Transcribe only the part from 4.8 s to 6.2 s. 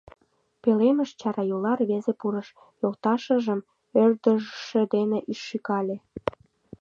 дене шӱкале.